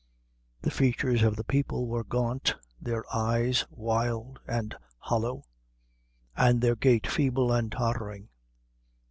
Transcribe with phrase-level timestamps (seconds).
[0.63, 5.43] The features of the people were gaunt, their eyes wild and hollow,
[6.35, 8.29] and their gait feeble and tottering.